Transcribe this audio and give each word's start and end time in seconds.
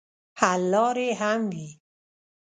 حل 0.39 0.61
لارې 0.73 1.09
هم 1.19 1.41
وي. 1.51 1.67